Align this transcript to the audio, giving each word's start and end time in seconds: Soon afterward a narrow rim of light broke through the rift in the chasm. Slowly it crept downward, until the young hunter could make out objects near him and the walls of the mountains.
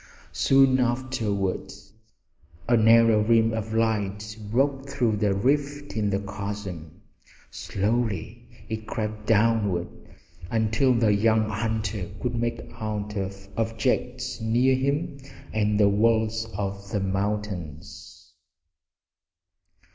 Soon 0.31 0.79
afterward 0.79 1.71
a 2.67 2.75
narrow 2.75 3.21
rim 3.21 3.53
of 3.53 3.71
light 3.75 4.35
broke 4.49 4.89
through 4.89 5.17
the 5.17 5.31
rift 5.31 5.95
in 5.95 6.09
the 6.09 6.17
chasm. 6.21 7.03
Slowly 7.51 8.47
it 8.67 8.87
crept 8.87 9.27
downward, 9.27 9.89
until 10.49 10.95
the 10.95 11.13
young 11.13 11.47
hunter 11.47 12.09
could 12.19 12.33
make 12.33 12.61
out 12.79 13.15
objects 13.55 14.41
near 14.41 14.73
him 14.73 15.19
and 15.53 15.79
the 15.79 15.87
walls 15.87 16.47
of 16.57 16.89
the 16.89 16.99
mountains. 16.99 18.25